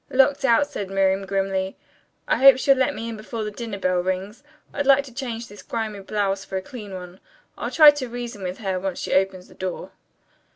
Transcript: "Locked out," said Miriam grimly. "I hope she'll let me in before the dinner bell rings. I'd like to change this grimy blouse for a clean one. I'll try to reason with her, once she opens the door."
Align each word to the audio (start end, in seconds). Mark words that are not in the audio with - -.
"Locked 0.09 0.43
out," 0.43 0.65
said 0.65 0.89
Miriam 0.89 1.27
grimly. 1.27 1.77
"I 2.27 2.37
hope 2.37 2.57
she'll 2.57 2.75
let 2.75 2.95
me 2.95 3.09
in 3.09 3.17
before 3.17 3.43
the 3.43 3.51
dinner 3.51 3.77
bell 3.77 3.99
rings. 3.99 4.41
I'd 4.73 4.87
like 4.87 5.03
to 5.03 5.13
change 5.13 5.47
this 5.47 5.61
grimy 5.61 5.99
blouse 5.99 6.43
for 6.43 6.57
a 6.57 6.61
clean 6.63 6.95
one. 6.95 7.19
I'll 7.55 7.69
try 7.69 7.91
to 7.91 8.09
reason 8.09 8.41
with 8.41 8.57
her, 8.57 8.79
once 8.79 8.97
she 8.97 9.13
opens 9.13 9.47
the 9.47 9.53
door." 9.53 9.91